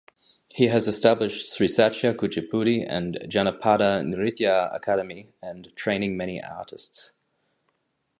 [0.49, 7.13] He has established Sri Satya Kuchipudi and Janapada Nritya Akademy and training many artists.